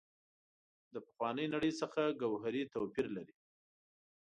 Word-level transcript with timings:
پخوانۍ 1.05 1.45
نړۍ 1.53 1.71
څخه 1.81 2.01
ګوهري 2.21 2.63
توپیر 2.73 3.05
لري. 3.15 3.35